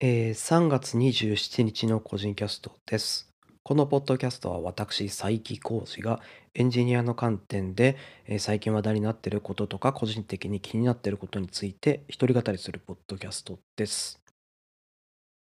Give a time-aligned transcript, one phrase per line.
[0.00, 3.28] えー3月27日の個人キャストです。
[3.62, 6.22] このポッドキャストは私、佐伯浩二が
[6.54, 7.96] エンジニアの観点で、
[8.26, 14.18] えー最近話題になっていることとか個人的に気になっていることについて一人語りするポッドキャストです。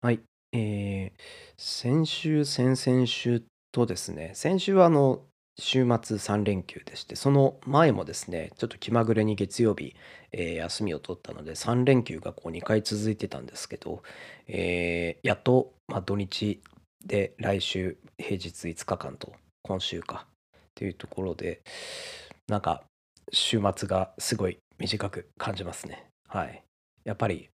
[0.00, 0.20] はい。
[0.52, 1.20] えー
[1.56, 3.42] 先週、先々週
[3.72, 5.26] とですね、先週はあの
[5.58, 9.94] 週末3連休でして、その前もですね、ちょっと気まぐれに月曜日、
[10.32, 14.02] えー休みを取ったので、3連休がこう2回続いてたんですけど、
[14.48, 16.60] えーやっと、まあ、土日
[17.06, 21.62] で来週平日5日間と今週かっていうところで
[22.48, 22.82] なんか
[23.32, 26.06] 週末がすごい短く感じますね。
[26.28, 26.62] はい。
[27.04, 27.48] やっぱり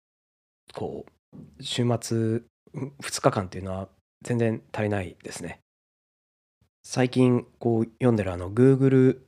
[0.74, 2.42] こう週末
[2.74, 3.88] 2日間っていうのは
[4.22, 5.60] 全然足りないですね。
[6.82, 9.20] 最近こう読んでるあの Google,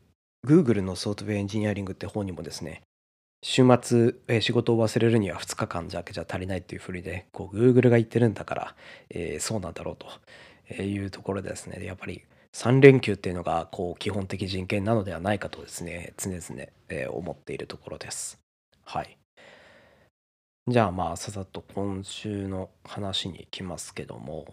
[0.47, 2.83] Google のソフトウェアエンジニアリングって本にもですね
[3.45, 8.75] 週末、えー仕事を忘れるには2日間だけじゃ足りないっていうふうにで、こう Google が言ってるんだから、
[9.11, 12.23] えーそうなんだろうというところですね、やっぱり
[12.55, 18.39] 3連休っていうのがこう基本的人権なのではないかとですね、常々、えー思っているところです。
[18.85, 19.19] はい。
[20.69, 24.47] じゃあまあ、ささっと今週の話に行きますけども、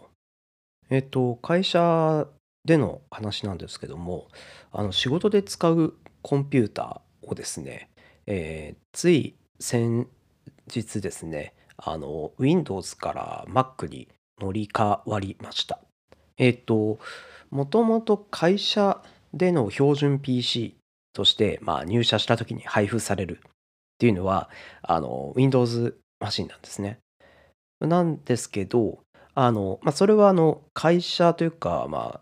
[0.90, 2.26] えっと、会社
[2.64, 4.28] での話なんですけども、
[4.72, 7.90] あの仕事で使うコンピューターをですね、
[8.26, 10.08] えーつい先
[10.74, 14.08] 日ですね、あの Windows から Mac に
[14.40, 15.80] 乗り換わりました。
[16.36, 16.98] えっと、
[17.50, 19.02] もともと会社
[19.34, 20.76] での標準 PC
[21.12, 23.50] として、まあ、入社した時に配布されるっ
[23.98, 24.48] ていうのは、
[24.82, 26.98] あの Windows マシンなんですね。
[27.80, 29.00] なんですけど、
[29.34, 32.20] あの、まあ、それはあの会社というか、まあ、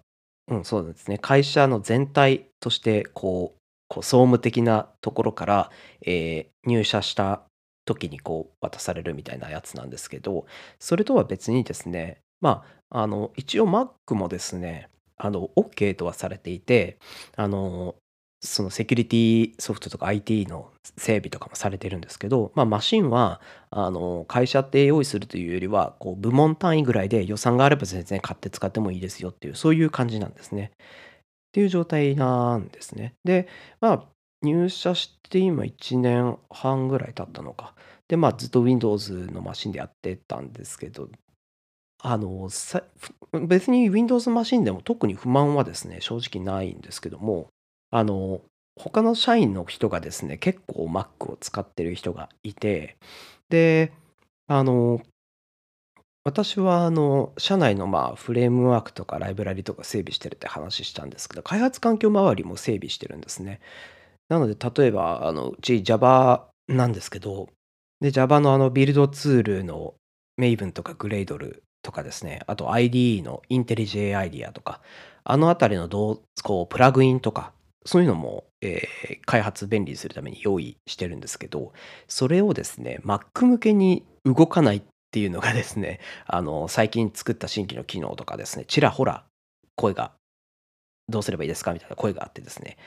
[0.49, 5.71] うん、そうですね、会社の全体として、こう、こう総務的なところから、
[6.03, 7.43] えー入社した
[7.87, 10.47] 時にこう渡されるみたいなやつなんですけど、
[10.79, 16.99] それとは別にですね、まあ、あの、一応 Mac もですね、あの、OK とはされていて、
[17.37, 17.95] あの、
[18.41, 23.41] そのセキュリティソフトとか IT の整備とかもされてるんですけど、まあ、マシンは
[23.71, 30.71] あの会社って用意するというよりはこう部門単位ぐらいで予算があれば全然買って使ってもいいですよっていうそういう感じなんですね。
[30.79, 33.15] っていう状態なんですね。
[33.25, 33.49] で
[33.81, 34.05] まあ
[34.43, 37.75] 入社して今1年半ぐらい経ったのか。
[38.07, 41.09] でまあずっと Windows のマシンでやってたんですけど
[42.03, 42.49] あの
[43.47, 47.49] 別に Windows マシンでも特に不満はですね正直ないんですけども
[47.91, 48.41] あの
[48.77, 52.97] 他の社員の人がですね結構 Mac を使ってる人がいて
[53.49, 53.93] で
[54.47, 55.01] あの
[56.25, 63.61] 私はあの社内のまあフレームワークとかライブラリとか整備してるって話したんですけど開発環境周りも整備してるんですね。
[64.29, 67.49] なので例えばあのうち Java なんですけど
[68.01, 69.95] で Java のあのビルドツールの
[70.39, 74.83] Maven とか Gradle とかですねあと IDE の IntelliJ アイディアとか
[75.25, 77.53] あのあたりのどうこうプラグインとか
[77.87, 81.73] そういうのも、えー開発便利にするために用意してるんですけど
[82.07, 89.25] それをですね Mac 向けに動かないっていうのがですね あの最近作った新規の機能とかですねちらほら
[89.77, 90.13] 声が
[91.09, 92.79] どうすればいいですかみたいな声があってですね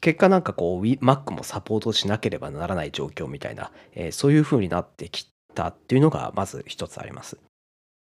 [0.00, 7.38] 結果なんかこう Mac もサポートしなければならない状況みたいな、えーそういう風になってきたっていうのがまず一つあります。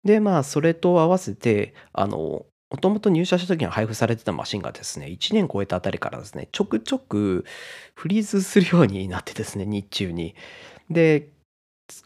[0.04, 7.44] でまあそれと合わせてあのもともと入社した時に配布されてたマシンがですね1年超えたあたりからですねちょくちょく
[7.94, 10.34] フリーズするようになってですね日中に。
[10.88, 11.28] で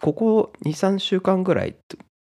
[0.00, 1.76] ここ23週間ぐらい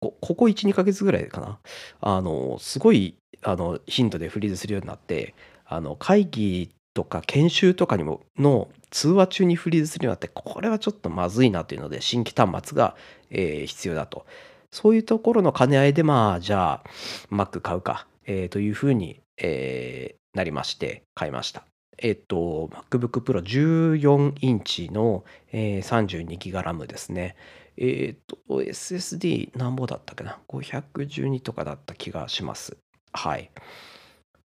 [0.01, 1.59] ここ12ヶ月ぐらいかな。
[2.01, 5.35] あのすごいあの頻度でフリーズするようになって
[5.65, 12.97] あの会議とか研修とかにもの通話中にフリーズするようになってこれはちょっとまずいなというので新規端末が、
[13.31, 14.27] えー必要だと。
[14.71, 16.85] そういうところの兼ね合いでまあじゃあ
[17.31, 21.65] Mac 買うか、えーというふうに、えーなりまして買いました。
[21.97, 27.37] えっと MacBook Pro 14インチの、えー 32GB ですね。
[27.77, 32.77] えっと SSD 何ぼだったっけな512とかだった気がします。
[33.13, 33.51] はい。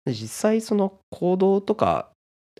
[0.06, 2.10] 実際そのコードとか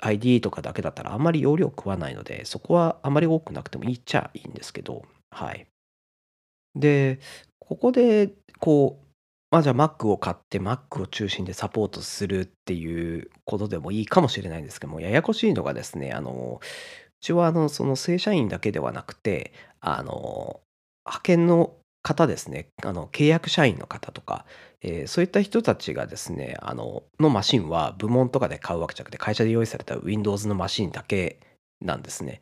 [0.01, 5.67] ID とかだけだったらあまり容量食わないのでそこはあまり多くなくてもいいっちゃいいんですけどはい。
[6.75, 7.19] で
[7.59, 9.07] ここでこう
[9.51, 16.67] まあじゃあ Mac を買って Mac を中心でサポートするっていうことでもいいかもしれないんですけどもややこしいのがですねあのう
[17.21, 20.61] ちはあのその正社員だけではなくてあの
[21.05, 24.47] 派遣の方ですねあの契約社員の方とか、
[24.83, 31.41] えーそういった人たちがですねあののマシンは部門とかで買うわけじゃなくて会社で用意された Windows のマシンだけ
[31.83, 32.41] なんですね。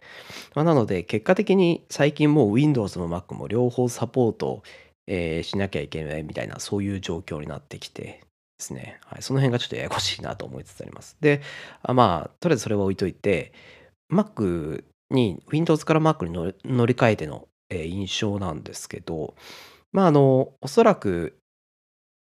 [0.55, 4.63] まあなので結果的に最近もう Windows も Mac も両方サポート
[5.09, 8.21] えーしなきゃいけないみたいな、そういう状況になってきてで
[8.61, 9.01] すね。
[9.07, 11.17] はい、その辺がちょっとややこしいなと思いつつあります。
[11.21, 11.41] で、
[11.83, 13.53] あまあ、とりあえずそれは置いといて、
[14.13, 16.33] Mac に、Windows から Mac に
[16.65, 19.35] 乗り換えての、えー印象なんですけど、
[19.93, 21.39] まあ、あの、おそらく、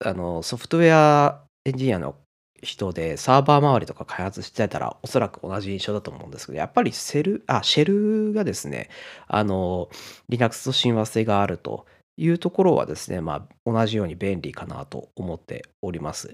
[0.04, 2.16] あの、ソフトウェアエンジニアの
[2.64, 8.90] 人でサーバー周りとか開発してたらおそらく同じ印象だと思うんですけど、やっぱりセル、あ、シェルがですね、
[9.28, 9.90] あの、
[10.30, 11.86] Linux と親和性があると
[12.18, 16.34] いうところはですね、まあ、同じように便利かなと思っております。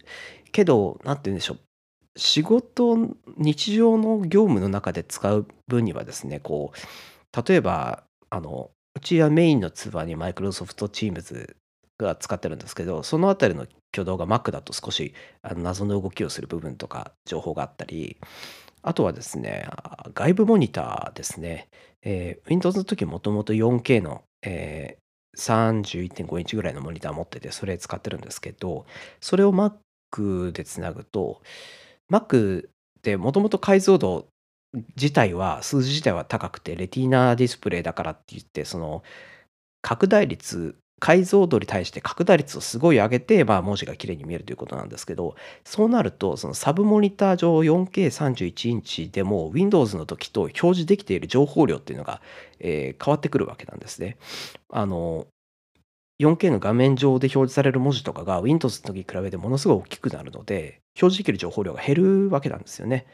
[0.51, 1.59] けど、なんて言うんでしょう。
[2.17, 2.97] 仕事、
[3.37, 11.55] 日常の業務の中で使う分にはですね、こう、例えば、あの、うちはメインのツバに Microsoft Teams
[11.99, 18.17] が使ってるんですけど、そのあたりの挙動が Mac だと少しあの謎の動きをする部分とか情報があったり、
[18.81, 19.67] あとはですね、
[20.13, 21.69] 外部モニターですね。
[22.03, 25.06] えー Windows の時もともと 4K の、えー
[25.37, 28.85] 31.5インチぐらいのモニター持ってて、それ使ってるんですけど、
[29.21, 31.41] それを Mac でつなぐと、
[32.11, 34.27] Mac ってもともと解像度
[34.95, 39.03] 自体は、数字自体は高くて、レティーナディスプレイだからって言って、その、
[39.81, 52.21] 拡大率、解像度に対して拡大率をすごい上げて、まあ、文字が綺麗に見えるということなんですけど、そうなると、そのサブモニター上 4K31 インチでも Windows の時と表示できている情報量っていうのが、
[52.59, 54.17] えー変わってくるわけなんですね。
[54.69, 55.27] あの、
[56.19, 63.05] 4K の画面上で表示される文字とかが Windows の時に比べてものすごい大きくなるので、表示できる情報量が減るわけなんですよね。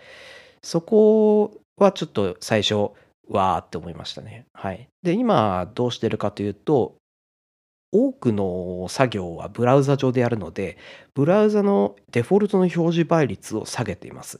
[0.62, 2.92] そこはちょっと最初、
[3.30, 4.46] わーって思いましたね。
[4.54, 4.88] はい。
[5.02, 6.96] で、今どうしてるかというと、
[7.94, 10.78] 多くの作業はブラウザ上でやるので、
[11.14, 14.40] ブラウザのデフォルトの表示倍率を下げています。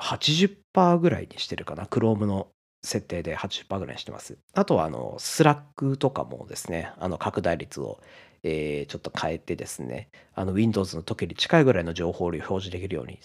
[0.00, 1.86] 80%ぐらいにしてるかな。
[1.86, 2.48] Chrome の
[2.84, 4.36] 設定で80%ぐらいにしてます。
[4.52, 8.00] あとは、あの、Slack とかもですね、あの、拡大率を、
[8.42, 13.20] えーちょっと変えてですね、あの、Windows の時に近いぐらいの情報量を表示できるように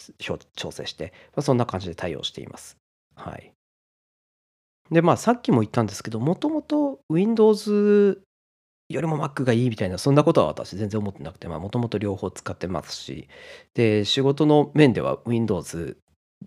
[0.56, 2.78] 調整して、まあ、そんな感じで対応しています。
[3.16, 3.52] はい。
[4.92, 8.22] で、まあ、さっきも言ったんですけど、もともと Windows
[8.90, 13.28] よりも Mac がいいみたいな、そんなことは私全然思ってなくて、まあ、もともと両方使ってますし、
[13.74, 15.98] で、仕事の面では Windows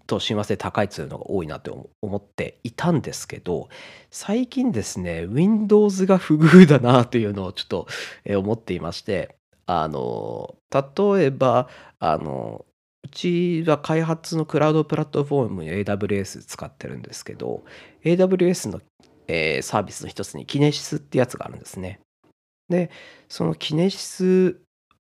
[0.07, 1.71] と親和性高いっていうのが多いなって
[2.03, 3.69] 思っていたんですけど、
[4.11, 7.87] 最近ですね、Windows が不遇だなっていうのをちょっと
[8.39, 12.65] 思っていまして、あの、例えば、あの、
[13.05, 17.65] うちは開発のクラウドプラットフォーム AWS 使ってるんですけど、
[18.05, 18.81] AWS の、
[19.29, 22.01] えーサービスの一つに Kinesis ってやつがあるんですね。
[22.71, 22.91] で、
[23.29, 24.57] その Kinesis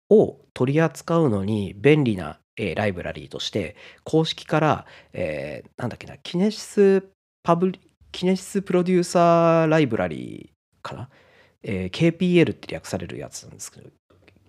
[0.09, 7.03] を取り扱うのに便利な、えーライブラリーとして、公式から、えーなんだっけな、Kinesis
[7.43, 7.79] パブリ、
[8.11, 11.09] Kinesis プロデューサーライブラリーかな、
[11.63, 13.89] えー KPL って略されるやつなんですけど、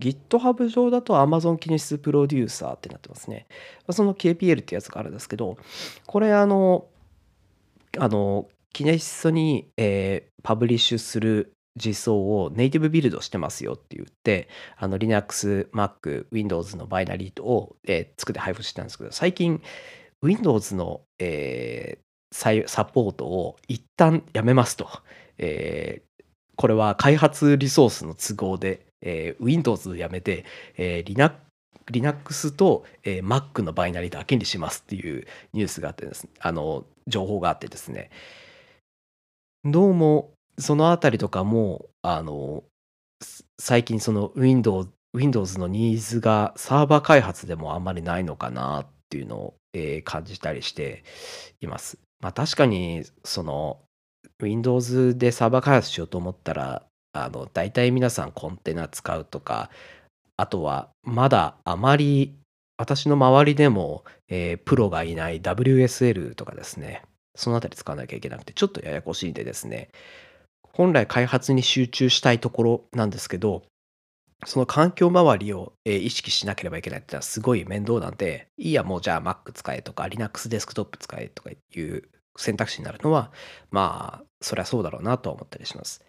[0.00, 3.46] GitHub 上だと Amazon Kinesis プロデューサーってなってますね。
[3.90, 5.58] その KPL ってやつがあるんですけど、
[6.06, 6.88] これあの、
[7.98, 19.62] あの、キネシスに、えーパブリッシュする実装をネイティブビルドしてますよって言って、あの Linux、Mac、Windows のバイナリーを、えー作って配布してたんですけど、最近
[20.22, 24.88] Windows の、えーサポートを一旦やめますと。
[25.38, 26.08] えー
[26.56, 30.44] これは開発リソースの都合で、えー Windows をやめて、
[30.76, 31.35] えー Linux
[31.90, 38.11] Linux と、えー Mac のバイナリーだけにしますっていうニュースがあってですね、あの、情報があってですね、
[39.64, 42.64] どうもそのあたりとかも、あの、
[43.58, 51.04] 最近その Windows, Windows のニーズがサーバー開発でもあんまりないのかなっていうのを、えー感じたりして
[51.60, 51.98] います。
[52.20, 53.80] まあ確かにその
[54.42, 59.70] Windows でサーバー開発しようと思ったら、あの、大体皆さんコンテナ使うとか、
[60.36, 62.36] あとはまだあまり
[62.78, 67.02] 私の周りでも、えープロがいない WSL とかですね、
[67.36, 69.90] そのあたり使わなきゃいけなくて、ちょっとややこしいんでですね、
[70.78, 73.64] 本来開発に集中したいところなんですけど、
[74.47, 82.04] その環境周りを、意識しなければいけないってのはすごい面倒なんで、いいや、もうじゃあ Mac 使えとか、Linux デスクトップ使えとかいう
[82.37, 83.32] 選択肢になるのは、
[83.73, 86.04] まあ、そりゃそうだろうなとは思ったりします。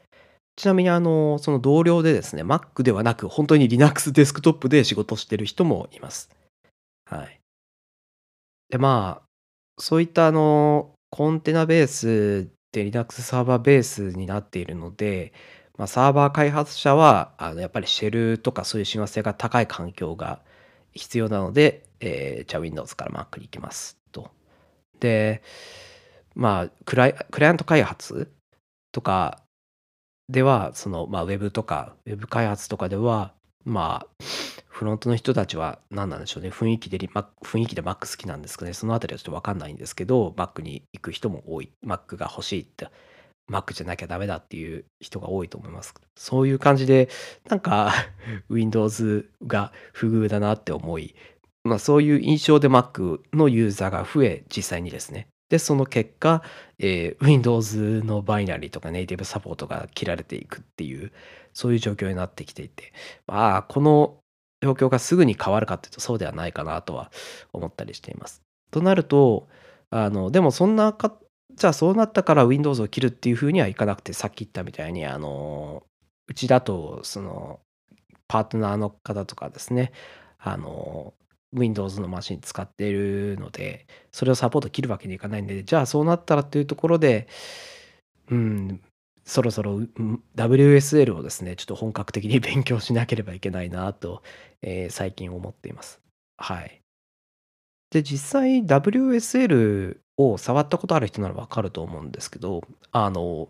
[0.55, 6.29] ちなみに、あの、その同僚でですね、Mac ではなく、本当に Linux デスクトップで仕事してる人もいます。
[7.09, 7.41] はい。
[8.69, 15.33] で、まあ、そういったあの、コンテナベースで Linux サーバーベースになっているので、
[15.77, 20.41] まあ、サーバー開発者は、あのやっぱりシェルとかそういう親和性が高い環境が
[20.93, 24.31] 必要なので、えーじゃあ Windows から Mac に行きますと。
[24.99, 25.43] で、
[26.35, 28.31] まあクライ、クライアント開発
[28.91, 29.43] とか
[30.29, 33.33] では、その、まあ、ウェブとか、ウェブ開発とかでは、
[33.65, 34.23] まあ、
[34.79, 36.49] フロントの人たちは何なんでしょうね。
[36.49, 38.71] 雰囲気で、ま、雰囲気で Mac 好きなんですかね。
[38.71, 41.69] そのあたりはちょっとわかんないんですけど、Mac に行く人も多い。
[41.85, 42.87] Mac が欲しいって、
[43.51, 45.93] Mac じゃなきゃダメだっていう人が多いと思います。
[46.15, 47.09] そういう感じで、
[47.49, 47.91] なんか
[48.49, 51.13] Windows が不遇だなって思い、
[51.65, 55.27] まあそういう印象で Mac のユーザーが増え、実際にですね。
[55.49, 56.41] で、その結果、
[56.77, 61.11] えー、Windows のバイナリーとかネイティブサポートが切られていくっていう、
[61.51, 62.93] そういう状況になってきていて、
[63.27, 64.19] まあ、この
[64.61, 67.11] 状況がすぐに変わるかっていうとそうではないかなとは
[67.53, 68.41] 思ったりしています。
[68.71, 69.47] となると、
[69.89, 71.17] あの、でもそんなか、
[71.55, 75.83] じゃあそうなったから Windows を切るっていうふうにはいかなくて、さっき言ったみたいに、あの、
[76.27, 77.59] うちだと、その、
[78.27, 79.91] パートナーの方とかですね、
[80.37, 81.13] あの、
[81.53, 87.27] Windows のマシン使っているので、それをサポート切るわけにいかないんで、じゃあそうなったらっていうところで、
[88.29, 88.81] うん、
[89.29, 89.79] そろそろ
[90.35, 94.23] WSL をですね、ちょっと本格的に勉強しなければいけないなと、
[94.63, 96.01] えー、最近思っています。
[96.37, 96.81] はい。
[97.91, 103.49] で、実際 WSL を触ったことある人ならわかると思うんですけど、あの、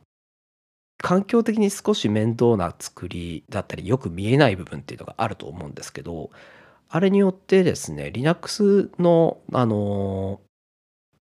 [1.02, 6.30] 環境的に少し面倒な作りだったり、よく見えない部分っていうのがあると思うんですけど、
[6.90, 10.42] あれによってですね、Linux の、あの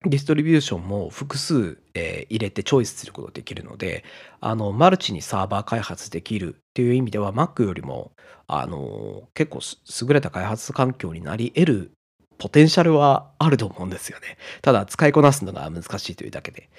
[0.05, 4.03] ディストリビューションも複数、えー、入れてチョイスすることができるので、
[4.41, 8.11] あの、マルチにサーバー開発できるっていう意味では、Mac よりも、
[8.47, 9.59] あの結構
[10.07, 11.91] 優れた開発環境になり得る
[12.37, 14.37] ポテンシャルはあると思うんですよね。
[14.61, 16.69] ただ、使いこなすのが難しいというだけで。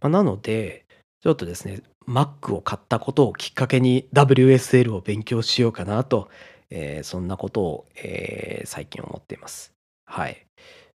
[0.00, 0.86] まあ、なので、
[1.20, 6.28] ちょっとですね、Mac を買ったことをきっかけに WSL を勉強しようかなと
[6.70, 9.72] えー、そんなことを、えー、最近思っています。
[10.04, 10.47] はい。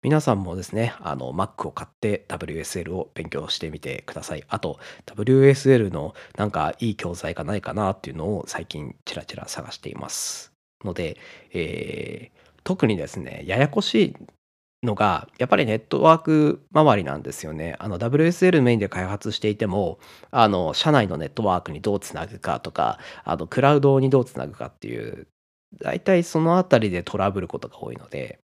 [0.01, 4.45] 皆さんもですね、あの、Mac を買って WSL を勉強してみてください。
[4.47, 10.53] あと、WSL のなんかいい教材がないかなっていうのを最近ちらちら探しています。
[10.85, 11.17] ので、
[11.51, 14.15] えー、特にですね、ややこしい
[14.83, 17.75] のが、やっぱりネットワーク周りなんですよね。
[17.79, 19.99] あの WSL メインで開発していても、
[20.31, 25.27] あの社内のネットワークにどうつなぐかとか、あのクラウドにどうつなぐかっていう
[25.81, 28.39] 大体そのあたりでトラブることが多いので、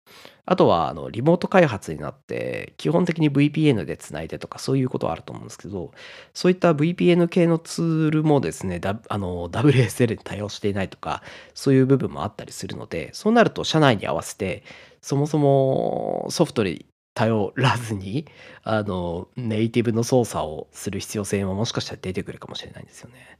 [0.45, 5.91] あとはあのリモート開発になって、基本的に VPN でつないでとかそういうことはあると思うんですけど、
[6.33, 8.79] そういった VPN 系のツールもですね、
[9.09, 11.23] あの WSL に対応していないとか、
[11.55, 14.63] そういう部分もあったりするので、そうなると社内に合わせて、
[15.01, 18.27] そもそもソフトに頼らずに、
[18.63, 23.39] あの、ネイティブの操作をする必要性ももしかしたら出てくるかもしれないんですよね。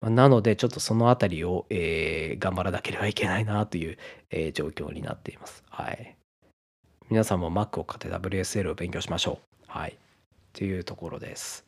[0.00, 3.98] なので、ちょっとそのあたりを、えー、頑張らなければいけないなという、
[4.30, 5.64] えー、状況になっています。
[5.70, 6.16] はい。
[7.10, 9.64] 皆さんも Mac を買って WSL を勉強しましょう。
[9.66, 9.96] はい。
[10.52, 11.64] というところです。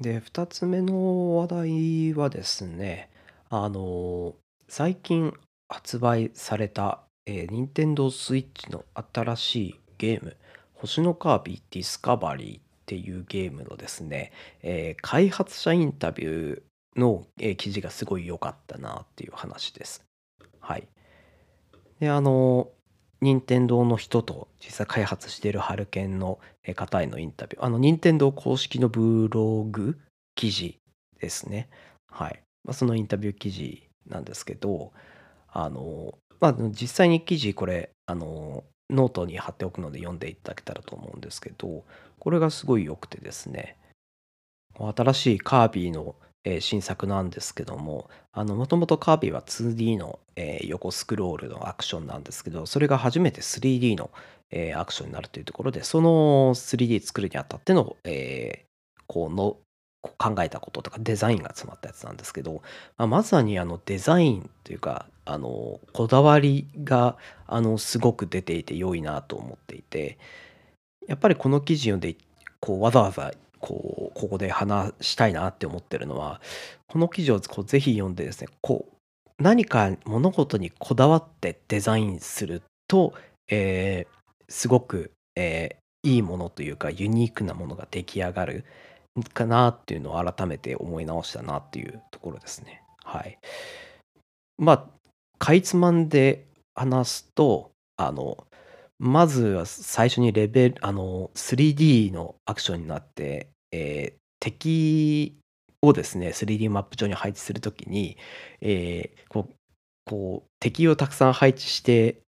[0.00, 3.10] で、2つ目の話題はですね、
[3.48, 4.34] あの、
[4.68, 5.32] 最近
[5.68, 10.36] 発売された、えー、Nintendo Switch の新しいゲーム、
[10.74, 14.30] 星のカービィディスカバリーっていうゲームのですね、
[14.62, 20.04] えー、開発者インタビューの、えー、記事がすごい良かったなっていう話です。
[20.60, 20.86] はい。
[21.98, 22.68] で、あの、
[23.22, 26.38] 任天堂の人と実際開発しているハルケンの
[26.76, 29.98] 方へのインタビュー、あの、任天堂公式のブログ
[30.34, 30.78] 記事
[31.20, 31.70] ですね。
[32.10, 32.42] はい。
[32.64, 34.92] まあ、そのインタビュー記事なんですけど、
[35.48, 41.84] あの、まあ、実際に記事これ、あの、ノートに貼っておくので読んでいただけたらと思うんですけど、
[42.24, 43.76] これがすごい良くてですね、
[44.78, 46.16] 新しいカービィの、
[46.60, 54.10] 新作なんですけども、もともとカービィは 2D の、えー、横スクロールのアクションなんですけど、それが初めて 3D の、
[54.50, 58.64] えー、アクションになるというところで、その 3D 作るにあたっての、え
[59.06, 59.56] この
[60.18, 62.62] 考えたこととかデザインが詰まったやつなんですけど、
[62.96, 67.16] まあ、まさにあのデザインというかあのこだわりが
[67.46, 70.18] あのすごく出ていて良いなと思っていて
[71.08, 72.16] やっぱりこの記事読んで
[72.60, 76.40] こうわざわざこうここで話したいなって思ってるのは
[76.86, 78.94] この記事をぜひ読んでですねこう
[79.42, 83.14] 何か物事にこだわってデザインすると、
[83.48, 88.64] えー、すごく、えー、いいものというかユニークなものが出来上がる
[89.32, 92.82] かなっていうのを改めて思い直したなっていうところですね。
[93.04, 93.38] はい。
[94.58, 94.84] まあ、
[95.38, 98.44] かいつまんで話すと、あの、
[99.04, 105.38] まずは最初にレベル、あの、3D のアクションになって、えー、敵
[105.82, 108.16] をですね、3D マップ上に配置するときに、
[108.60, 109.54] えー、こう、
[110.06, 112.22] こう敵をたくさん配置して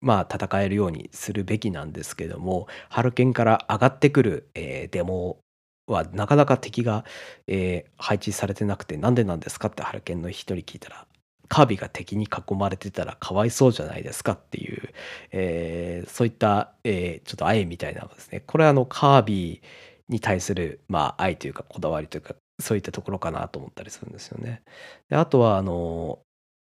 [0.00, 5.38] まあ、戦えるようにするべきなんですけども、ハルケンから上がってくる、えー、デモ
[5.86, 7.04] はなかなか敵が、
[7.46, 11.06] えー配置されてなくてなんでなんですかってハルケンの一人聞いたら
[11.52, 14.88] カービィが敵に囲まれてたらかわいそうじゃないですかっていう、
[15.32, 19.60] えーそういった、えーちょっと愛みたいなのですねこれはあのカービィ
[20.08, 24.62] に対する、まあ、愛というかこだわりというかそういったところかなと思ったりするんですよね。
[25.10, 26.20] であとはあの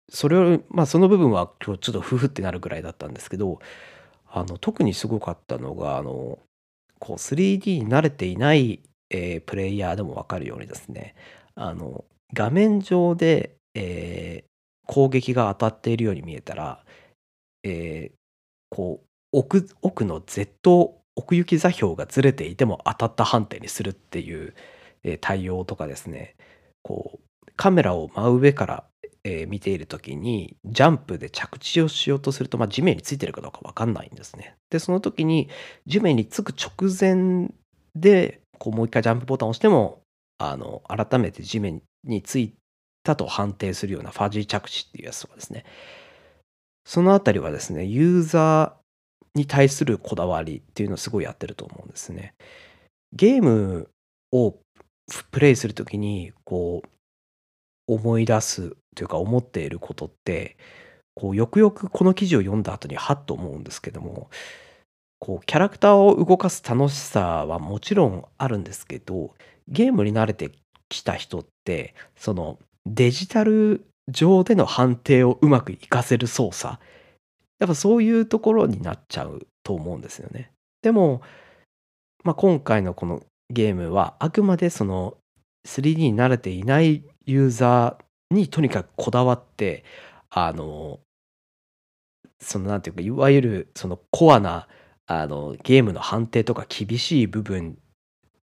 [0.09, 3.59] それをまあその部分は今日ちょっと夫婦ってなるぐらいだったんですけど
[4.29, 6.37] あの特にすごかったのがあの
[6.99, 11.15] こう 3D に慣れていない、えープレイヤーでも分かるようにですね
[11.55, 12.03] あの
[12.33, 14.43] 画面上で、え
[14.85, 16.83] 攻撃が当たっているように見えたら、
[17.63, 18.15] えー
[18.71, 24.53] こう奥奥の Z 奥行き座標がずれていても当たった判定にするっていう、
[25.03, 26.35] えー対応とかですね
[26.81, 28.83] こうカメラを真上から、
[29.23, 34.55] えー見ている時にジャンプで着地をしようとすると、まあ、地面についてるかどうか分かんないんですね。
[34.69, 35.49] でその時に
[35.85, 37.49] 地面につく直前
[37.95, 40.01] でこうもう一回ジャンプボタンを押しても
[40.37, 42.55] あの改めて地面について
[43.05, 45.63] たと判定するようなファジー着地っていうやつとかですね
[46.85, 52.35] そのあたりはですねユーザーに対するこだわりっていうのをすごいやってると思うんですね。
[53.13, 53.89] ゲーム
[54.31, 54.55] を
[55.31, 60.57] プレイするときにこう思い出すというか思っていることって
[61.15, 64.29] こうよくよくこの記事を読んだ後にハッと思うんですけども
[65.19, 69.33] こうキャラクターを動かす楽しさはもちろんあるんですけど
[69.67, 70.51] ゲームに慣れて
[70.89, 76.77] きた人ってそのデジタル上での判定をうまく活かせる操作
[77.59, 80.51] やっぱそういうところになっちゃうと思うんですよね。
[80.81, 81.21] でも、
[82.23, 85.17] まあ、今回のこのゲームはあくまでその
[85.67, 89.83] 3D に慣れていないユーザーにとにかくこだわって
[90.29, 90.99] あの
[92.39, 94.67] そのなんていうかいわゆるそのコアな
[95.07, 97.77] あのゲームの判定とか厳しい部分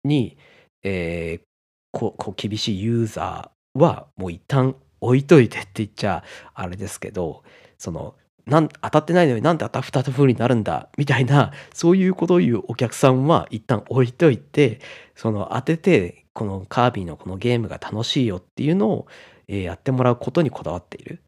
[0.04, 0.36] に、
[0.82, 1.48] えー
[1.90, 7.42] ここう厳しいユーザーはもう一旦置いといてって言っちゃあれですけど
[7.78, 8.14] その
[8.46, 14.80] なん当たってないのになんで当たった風になるんだみたいな そういうことを言うお客さんは一旦置いといて
[15.14, 19.06] その当ててこのカービィのこのゲームが楽しいよっていうのを、
[19.48, 21.20] えやってもらうことにこだわっている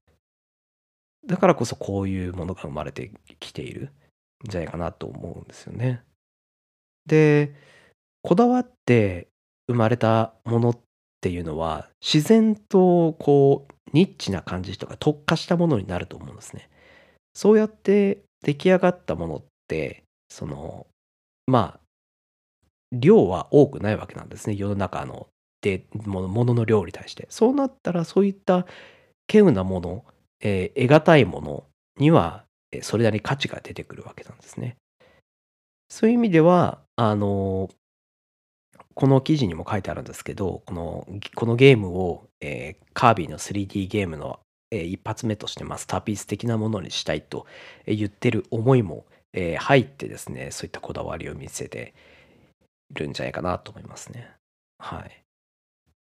[1.26, 3.10] だからこそこういうものが生まれて
[3.40, 3.92] きている
[4.46, 6.02] んじゃないかなと思うんですよね。
[7.06, 7.54] で
[8.22, 9.28] こだわって
[9.66, 10.80] 生まれたものっ
[11.20, 16.68] ていうのは自然とこうニッチな感じとか特化したものになると思うんですね。
[17.34, 20.86] そうやって出来上がったものってその
[21.46, 21.80] まあ
[22.92, 25.28] 量は多くないわけなんですね世の中の
[25.60, 27.26] でものものの量に対して。
[27.28, 28.66] そうなったらそういった
[29.32, 30.04] 稀有なもの、
[30.40, 31.64] えー得難いもの
[31.98, 34.76] にはえーそれなりに価値が出てくるわけなんですね。
[35.88, 37.68] そういう意味ではあの
[39.00, 47.46] この記事にも書いてあるんですけどこのこのゲームを、えーカービィの 3D ゲームの、えー一発目としてマスターピース的なものにしたいと
[47.86, 51.94] 言ってる思いも、えー入ってですねそういったこだわりを見せて
[52.90, 54.28] いるんじゃないかなと思いますね。
[54.78, 55.22] はい。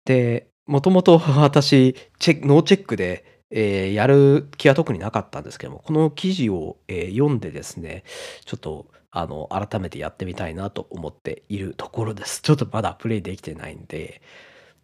[0.05, 8.03] でもともと 私チェノーチェックで、えーやる気は特になかったんですけどもこの記事を、えー読んでですね
[8.45, 12.43] ちょっとあの改めてやってみたいなと思っているところです。
[12.43, 14.23] ちょっとまだプレイできてないんで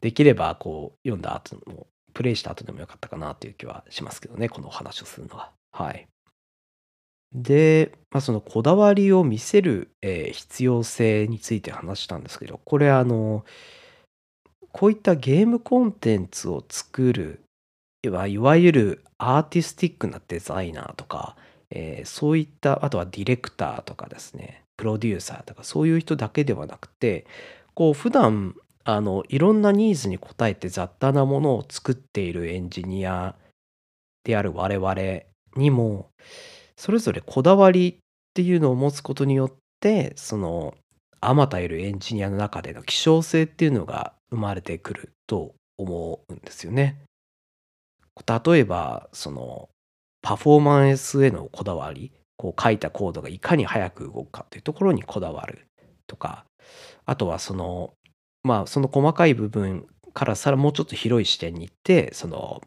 [0.00, 5.50] できればこう読んだ後もプレイした後でもよかったかなという気はしますけどねこのお話をするのは。
[5.72, 6.06] はい。
[7.32, 13.44] で、まあ、そのこだわりを見せる、えー必要性について話したんですけどこれあの
[14.72, 17.42] こういったゲームコンテンツを作る
[18.02, 21.36] いわいわゆるアーティスティックなデザイナーとか、
[21.70, 27.26] えーそういったあとはディレクターとかですねプロデューサーとかそういう人だけではなくて
[27.74, 28.54] こう普段
[28.84, 33.34] あのいろんなニーズに応えて雑多なものを作っているエンジニア
[34.24, 34.94] である我々
[35.56, 36.08] にも
[36.76, 37.96] それぞれこだわりっ
[38.34, 40.74] ていうのを持つことによってその
[41.20, 47.00] あまたいるエンジニアの中での希少性っていうのが生まれてくると思うんですよね。
[48.26, 49.68] 例えばその
[50.28, 55.66] パフォーマンスへのこだわりこう書いたコードがいかに早く動くかっていうところにこだわる
[56.06, 56.44] とか
[57.06, 57.94] あとはその
[58.42, 62.60] まあその細かい部分からさらもうちょっと広い視点に行ってその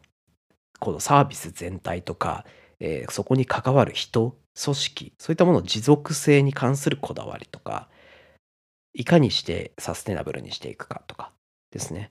[0.80, 2.44] このサービス全体とか、
[2.80, 7.88] えーそこに関わる人組織そういったものの持続性に関するこだわりとか
[8.92, 11.30] いかにしてサステナブルにしていくかとか
[11.70, 12.10] ですね。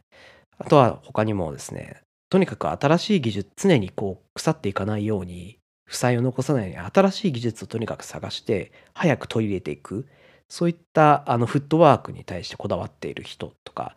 [0.58, 10.08] あとは他にもですねとにかく新しい技術常にこう腐っていかないように負債を残さないように新しい技術をとにかく探して早く取り入れていく
[10.52, 13.96] そういったあのフットワークに対してこだわっている人とか、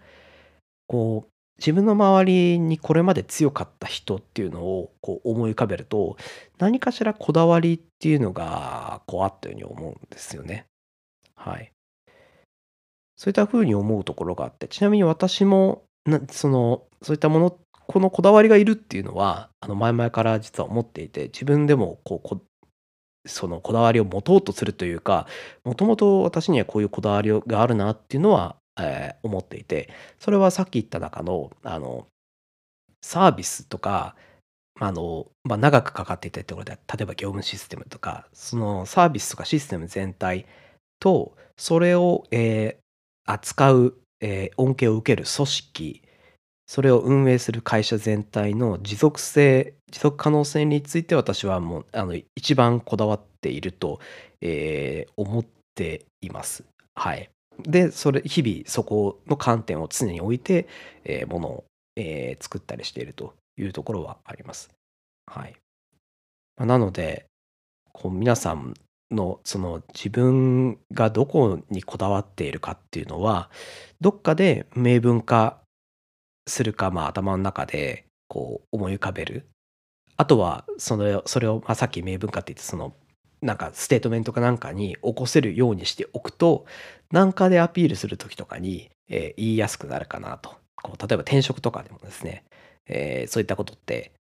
[0.87, 6.17] こう、自分の周りにこれまで強かった人っていうのをこう思い浮かべると、
[6.59, 10.67] 何かしらこだわりっていうのがこうあったように思うんですよね。
[11.35, 11.73] はい。
[13.17, 22.41] そういった風に思うところがあって、ちなみに私も、なその、そういったものっ、このこだわりがいるっていうのは、あの前々から実は思っていて、自分でもこうこ
[23.27, 25.27] そのこだわりを持とうとするというか、
[25.65, 32.07] もともと私にはこういうこだわりがあるなっていうのは、えー思っていて、それはさっき言った中の、あの、
[33.03, 34.17] サービスとか、
[34.81, 40.47] あの、まあ、長くかかっていたところで、例えば業務システムとか、そのサービスとかシステム全体
[41.01, 42.85] と、それを、えー
[43.27, 46.03] 扱う、えー恩恵を受ける組織
[46.67, 54.01] それを運営する会社全体の持続性、持続可能性について私はもうあの一番こだわっていると、
[54.41, 56.65] えー思っています。
[56.95, 57.31] はい。
[57.63, 60.67] で、それ、日々そこの観点を常に置いて、
[61.05, 61.65] えーものを、
[61.97, 64.71] えー作ったりしているというところはあります。
[65.27, 65.55] はい。
[66.59, 67.27] なので、
[67.93, 68.75] こう皆さん
[69.11, 73.51] のその自分がどこにこだわっているかっていうのは、
[74.01, 75.61] どっかで明文化
[76.47, 79.47] するか、まあ、頭の中でこう思い浮かべる。
[80.17, 82.95] あとはそれをそれを、まあ、さっき明文化って言ってその
[83.43, 86.67] なんかステートメントかなんかに起こせるようにしておくと
[87.11, 90.57] なんかでアピールする時とかに、えー言いやすくなるかなと。
[90.77, 92.45] こう例えば転職とかでもですね、
[92.87, 94.13] えーそういったことって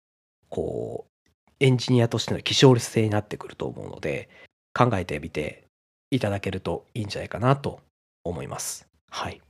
[0.50, 1.14] こう
[1.60, 4.30] エンジニアとしての希少性になってくると思うので
[4.74, 5.64] 考えてみて
[6.12, 7.80] いただけるといいんじゃないかなと
[8.24, 8.88] 思います。
[9.10, 9.42] はい。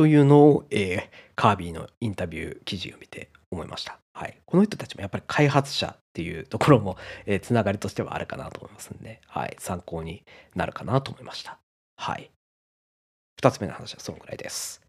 [0.00, 3.98] というのを、えーカービィのインタビュー記事を見て思いました。
[4.14, 4.38] はい。
[4.46, 9.54] この人たちもやっぱり開発者っていうところも、えーつながりとしてはあるかなと思いますんで、はい。
[9.58, 11.58] 参考になるかなと思いました。
[11.96, 12.30] はい。
[13.36, 14.80] 二つ目の話はそのぐらいです。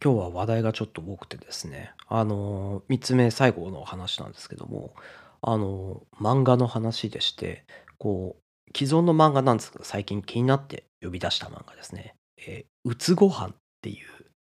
[0.00, 4.94] 今日は話題がちょっと多くてですね、あのー、三つ目、最後の話なんですけども、
[5.42, 7.64] あのー、漫画の話でして、
[7.98, 12.14] こう、既存の漫画なんですけど、最近気になって呼び出した漫画ですね。
[12.38, 13.96] えーうつご飯っていう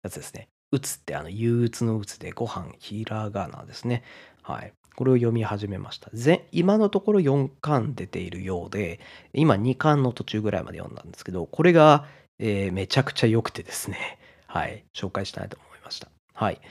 [0.03, 0.47] やつですね。
[0.71, 4.03] うつってあの憂鬱のうつでご飯ひらがなですね。
[4.43, 4.73] はい。
[4.95, 6.09] これを読み始めました。
[6.51, 8.99] 今のところ4巻出ているようで、
[9.33, 12.05] 今2巻の途中ぐらいまで読んだんですけど、これが、
[12.39, 16.09] えーめちゃくちゃ良くてですね、はい、紹介したいと思いました。
[16.33, 16.61] はい。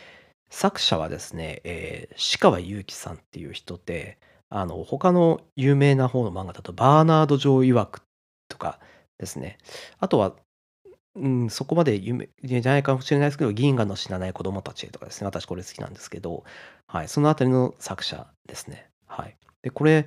[0.51, 8.03] 作者はですね、えー、鹿川祐希さんっていう人で、あの、他の有名な方の漫画だと、バーナード・ジョー曰く
[8.49, 8.81] とか
[9.19, 9.59] ですね。
[9.99, 10.35] あとは、
[11.17, 16.45] うん、そこまで有名じゃないかもしれないですけど、銀河の死なない子供たちとかですね、私これ好きなんですけど、
[16.87, 18.89] はい、そのあたりの作者ですね。
[19.07, 19.37] はい。
[19.63, 20.07] で、これ、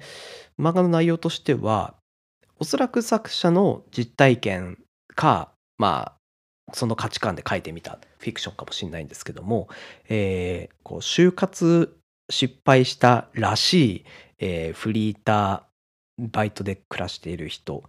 [0.59, 1.95] 漫画の内容としては、
[2.59, 4.77] おそらく作者の実体験
[5.15, 9.69] か、まあ、その価値観で書いてみたフィクションかもしれないんですけども、
[10.07, 11.95] えーこう就活
[12.29, 14.05] 失敗したらしい、
[14.39, 17.83] えーフリーター、バイトで暮らしている人、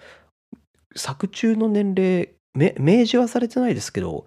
[0.96, 4.26] 作中の年齢明示はされてないですけど、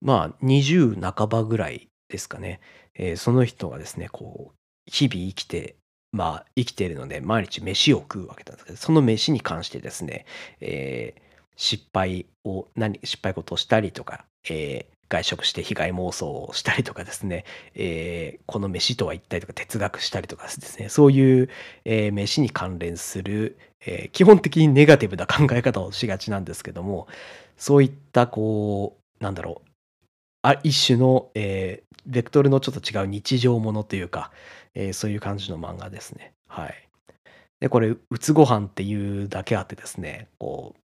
[0.00, 2.60] まあ、20半ばぐらいですかね。
[2.94, 4.56] えーその人がですね、こう、
[4.86, 5.76] 日々生きて、
[6.12, 10.26] まあ、生きているので、毎日飯を食うわけなんですけど、その飯に関してですね、
[10.60, 11.22] えー
[11.54, 21.48] 失敗を、何、失敗事をしたりとか、えー外食して被害妄想をしたりとかですね、えーこの飯とは一体とか哲学したりとかですね、そういう、
[21.84, 27.08] えー飯に関連する、えー基本的にネガティブな考え方をしがちなんですけども、
[27.56, 29.70] そういったこう、なんだろう、
[30.42, 34.32] あ一種の、えーベクトルのちょっと違う日常ものというか、
[34.74, 36.34] えーそういう感じの漫画ですね。
[36.48, 36.88] はい。
[37.60, 40.80] で、これ、うつご飯っていうだけあってですね、こう、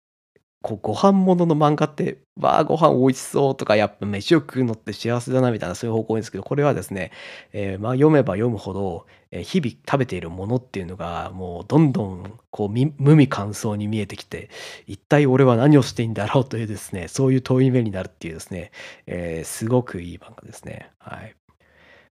[0.63, 7.13] こうご飯ものの漫画って、わあ、ご飯美味しそうとか、やっぱ飯を食うのって幸せだなみたいな、そういう方向ですけど、これはですね、
[7.53, 14.51] えーまあ、読めば読むほど、日々食べているものっていうのが、もうどんどんこう無味乾燥に見えてきて、
[14.87, 18.71] 一体俺は何をしていいんだろうというですね、そういう問い目になるっていうですね、
[19.07, 20.91] えーすごくいい漫画ですね。
[20.99, 21.35] はい。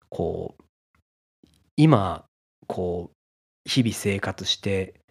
[0.09, 0.63] こう、
[1.75, 2.25] 今、
[2.67, 5.01] こう、日々生活して、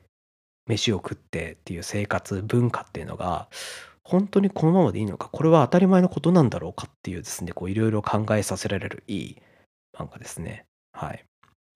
[0.66, 3.49] 飯を食ってっていう生活文化っていうのが、
[4.05, 9.42] 本当にこのままでいいのか、これは当たり前のことなんだろうかっていうですね、こういろいろ考えさせられるいい
[9.97, 10.66] 漫画ですね。
[10.92, 11.25] はい。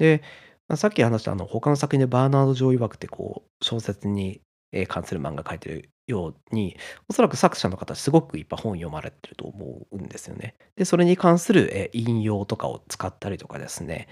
[0.01, 0.23] で、
[0.67, 4.41] まあ、さっき話したあの他の作品でバーナード・ジョー曰くってこう小説に
[4.89, 6.77] 関する漫画書いてるように、
[7.09, 10.55] おそらく作者の方すごくいっぱい本読まれてると思うんですよね。
[10.77, 14.09] で、それに関する、引用とかを使ったりとかですね、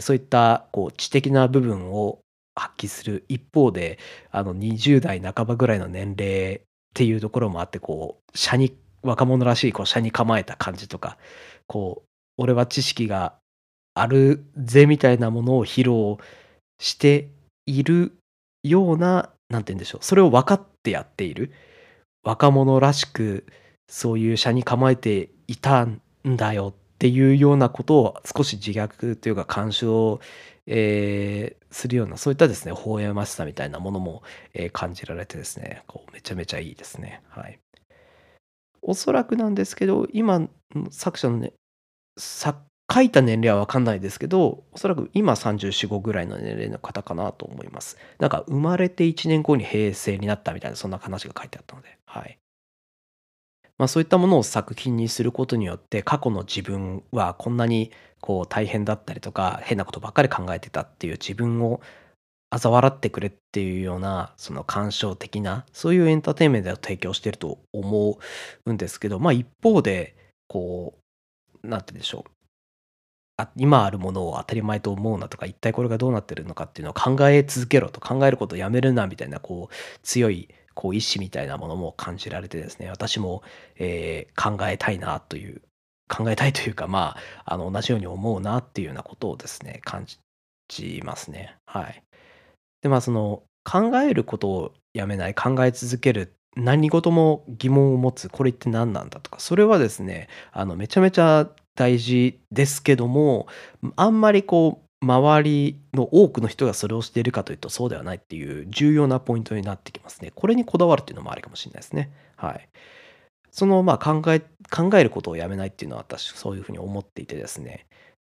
[0.00, 2.20] そういったこう知的な部分を
[2.54, 3.98] 発揮する一方で、
[4.30, 6.60] あの、20代半ばぐらいの年齢っ
[6.92, 11.16] ていうところもあって、こう、斜に若者らしいこう斜に構えた感じとか、
[11.66, 13.38] こう、俺は知識が
[13.94, 16.16] あるぜみたいなものを披露
[16.78, 17.28] して
[17.66, 18.12] いる
[18.62, 21.52] ような、なんて言うんでしょう、それを分かってやっている。
[22.22, 23.46] 若者らしく、
[23.88, 30.20] そういう斜に構えていたんだよっていうようなことを少し自虐というか干渉、
[30.66, 34.22] えーするような、そういったですね、微笑ましさみたいなものも、
[34.54, 37.22] えー感じられてですね、こうめちゃめちゃいいですね。
[37.28, 37.58] はい。
[38.82, 40.48] おそらくなんですけど、今
[40.90, 41.52] 作者のね、
[42.18, 42.60] さ
[42.92, 47.96] 書いた年齢は分かんないですけど、おそらく今34、5ぐらいの年齢の方かなと思います。
[48.18, 52.38] なんか生まれて1年後に平成になったみたいな、そんな話が書いてあったので、はい。
[53.78, 61.80] まあ、そういったものを作品にすることによって過去の自分はこんなにこう大変だったりとか変なことばっかり考えてたっていう自分を
[62.52, 68.18] 嘲笑ってくれっていうようなその感傷的なそういうエンターテインメントを提供してると思
[68.66, 70.14] うんですけどまあ一方で
[70.46, 70.98] こ
[71.62, 72.39] うなんて言うんでしょう
[73.56, 83.42] 今あるものを当たり前と思うなとか一体これがどうなってるのかっていうのを考え続けろと考えることをやめるなみたいなこう強いこう意志みたいなものも感じられてですね私も、
[83.76, 85.60] えー考えたいなという
[86.08, 90.06] 考えたいというかまああの同じように思うなっていうようなことをですね感
[90.68, 91.56] じますね。
[91.66, 92.02] はい。
[92.82, 103.46] でまあその考えることをやめない考え続ける何事も疑問を持つこれって何なんだとかそれはですねあのめちゃめちゃ大事ですけども
[103.96, 110.30] あんまりこう周りの多くの人がそれをしているかというとそうではないっていう重要なポイントになってきますね。
[110.34, 112.10] これにこだわるっていうのもありかもしれないですね。
[112.36, 112.68] はい。
[113.50, 117.86] そのまあ考え考えることをやめないっていうのは私そういうふうに思っていてですね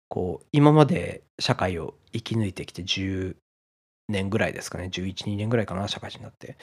[0.09, 3.37] こう今まで社会を生き抜いてきて10
[4.09, 6.55] 年ぐらいですかね11、2年ぐらいかな社会人になって、ま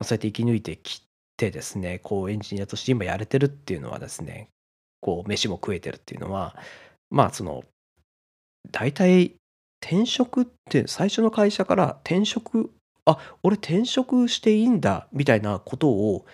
[0.00, 1.02] あ、そうやって生き抜いてき
[1.36, 4.48] てですねこうエンジニアとして今やれてるっていうのはですね
[5.00, 6.56] こう飯も食えてるっていうのは
[7.10, 7.64] まあその
[8.70, 9.34] 大体
[9.80, 12.70] 転職って最初の会社から転職
[13.06, 16.26] あ俺転職していいんだみたいなことを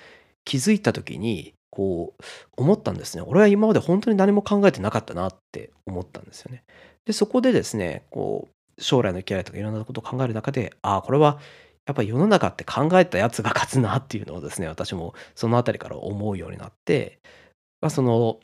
[0.44, 2.22] 気づいた時にこう
[2.56, 3.22] 思ったんですね。
[3.26, 6.62] 俺は今まで本当に何も考えてなかったなって思ったんですよね。
[7.04, 11.38] でそこでですねこう将来の生きられとかいろんなことを考える中でああこれは
[11.86, 17.18] やっぱ世の中って考えたやつが勝つなっていうのをですね私もそのあたりから思うようになって、
[17.80, 18.40] まあ、その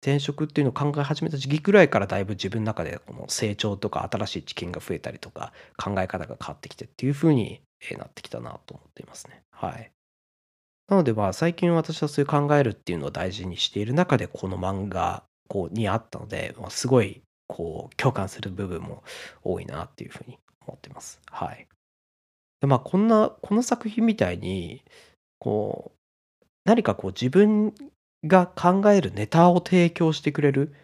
[0.00, 7.60] 転職っていうのを考え始めた時期ぐらいからだいぶ自分の中でこの成長とか新しい知見が増えたりとか考え方が変わってきてっていう風に
[7.96, 9.42] なってきたなと思っていますね。
[9.50, 9.90] はい。
[10.88, 19.02] なのでまあ最近私はそういう考えるっていうのを大事にしている中でこの漫画こうにあったので、まあ、すごいこう共感する部分も
[19.42, 21.20] 多いなっていうふうに思ってます。
[21.30, 21.66] はい。
[22.60, 24.82] でまあこんなこの作品みたいに
[25.38, 25.96] こう
[26.64, 27.74] 何かこう自分
[28.26, 30.74] が考えるネタを提供してくれる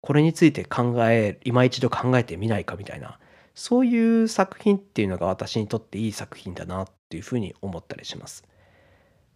[0.00, 3.18] これについて考え今一度考えてみないかみたいな
[3.54, 8.44] そういう作品っていうのが私にとっていい作品だなっていうふうに思ったりします。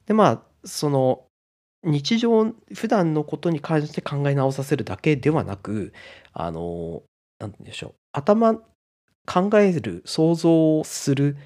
[0.07, 1.25] でまあその
[1.85, 5.93] 日常普段のことに関して考え直させるだけではなく
[6.33, 7.03] あの
[7.39, 8.55] 何て言うんでしょう頭
[9.27, 11.37] 考える想像する、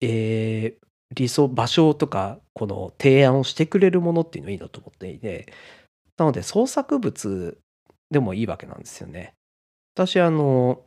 [0.00, 5.52] えー理想場所とかこの提案をしてくれるものっていうのがいいなと思っていて
[6.16, 7.58] なので創作物
[8.10, 9.34] でもいいわけなんですよね。
[9.94, 10.82] 私あの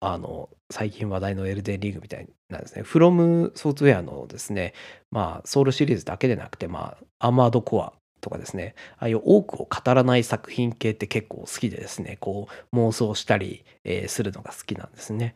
[0.00, 2.82] あの最近話題のエルデンリーグみたいなんですね。
[2.82, 4.72] フロムソフトウェアのですね、
[5.10, 15.34] まあ、ソウルシリーズだけでなくて、まあ、アーマードコアとかですね、ああいう多くを語らない作品系って結構好きでですね、こう妄想したり、えーするのが好きなんですね。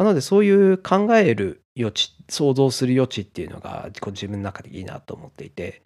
[0.00, 5.82] なので、そういう考える余地、想像する余地っていうのが自分の中でいいなと思っていて、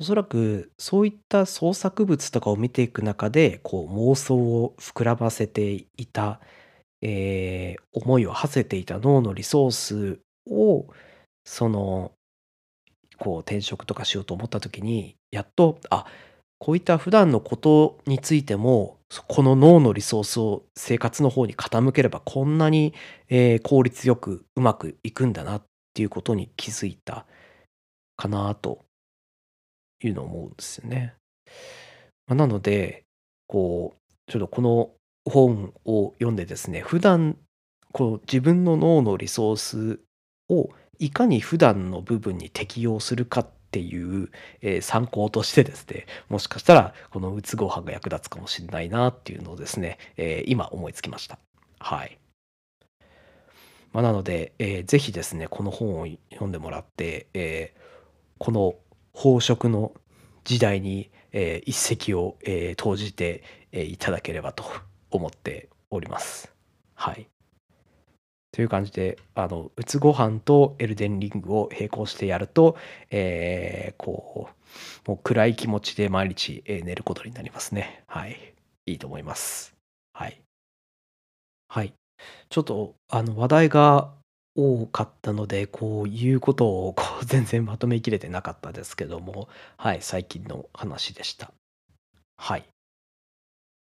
[0.00, 6.40] おそらくそういった創作物とかを見ていく中で、こう妄想を膨らませていた、
[7.02, 10.20] えー思いを馳せていた脳のリソース
[10.50, 10.86] を、
[11.44, 12.12] その、
[13.18, 16.06] こう転職とかしようと思った時に、やっと、あ、
[16.58, 22.94] こういった普段のことについても、この脳のリソースを生活の方に傾ければ、こんなに、
[23.28, 25.62] えー効率よくうまくいくんだなっ
[25.94, 27.26] ていうことに気づいた
[28.16, 28.84] かなと
[30.02, 31.14] いうのを思うんですよね。
[32.26, 33.04] まあなので、
[33.46, 34.90] こう、ちょっとこの
[35.24, 37.38] 本を読んでですね、普段
[37.92, 40.00] こう自分の脳のリソース
[40.48, 51.38] をいかに普段の部分に適用するかっていう、えー参考としてですね、もしかしたらこのうつご飯が役立つかもしれないなっていうのをですね、えー今思いつきました。
[51.78, 52.18] はい。
[53.92, 57.80] まあ、なので、えー、ぜひですね、この本を読んでもらって、えー、
[58.38, 58.74] この
[59.14, 59.92] 飽食の
[60.44, 64.64] 時代に、えー、一石を、えー、投じて、えー、いただければと
[65.10, 66.52] 思っております。
[66.94, 67.28] はい。
[68.50, 72.76] という感じで、あの、うつご飯とエルデンリングを並行してやると、
[73.10, 74.48] えー、こ
[75.06, 78.04] う、もう暗い気持ちで毎日、寝ることになりますね。
[78.06, 78.54] はい。
[78.86, 79.74] いいと思います。
[80.14, 80.40] はい。
[81.68, 81.92] はい。
[82.48, 84.14] ちょっと、あの、話題が
[84.56, 91.52] 多かったので、こういうことをこう 全然まとめきれてなかったですけども、はい、最近の話でした。
[92.36, 92.66] はい。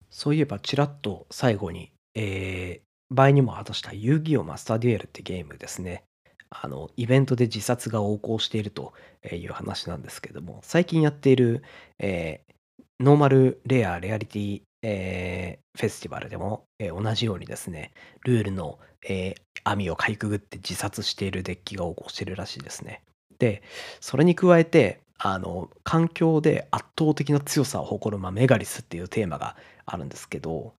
[0.09, 6.05] そういえばちらっと最後に、えー場合にも果たした遊戯王マスターデュエルってゲームですね。
[6.51, 8.93] あの、イベントで自殺が横行していると
[9.33, 11.63] いう話なんですけども、最近やっている、
[11.99, 12.47] えー
[12.99, 17.93] ノーマルレアレアリティ、えーフェスティバルでも、えー同じようにですね、
[18.25, 23.03] ルールの、えー網をかいくぐって自殺しているデッキが横行しているらしいですね。
[23.39, 23.63] で、
[24.01, 30.75] それに加えて、あの、環境で圧倒的な強さを誇る、まあ、メガリスっていうテーマがあるんですけど、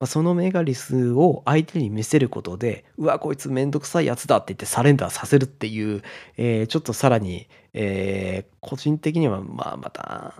[0.00, 6.02] まあ、そのメガリスを相手に見せることで、うわ、こいつめんどくさいやつだって言ってサレンダーさせるっていう、
[6.36, 10.34] えー、ちょっとさらに、えー、個人的には、まあ、また、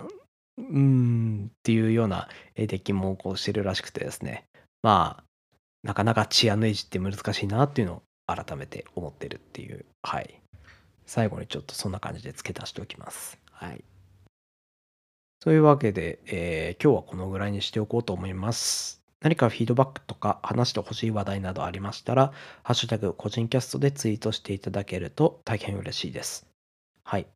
[0.57, 4.45] うーん、っていうような、え、デッキもこうしてるらしくてですね。
[4.81, 5.23] まあ、
[5.83, 10.39] なかなかチアの維持って難しいなっていうのを改めて思ってるっていう、はい。
[11.05, 13.37] 最後にちょっとそんな感じで付け足しておきます。
[13.51, 13.83] はい。
[15.41, 18.98] というわけで、えー、今日はこのぐらいにしておこうと思います。
[19.21, 22.31] 何かフィードバックとか話してほしい話題などありましたら、
[22.63, 26.47] ハッシュタグ個人キャストでツイートしていただけると大変嬉しいです。
[27.03, 27.27] はい。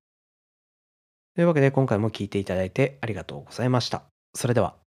[1.36, 4.04] というわけで今回も聞いていただいてありがとうございました。
[4.34, 4.83] それでは。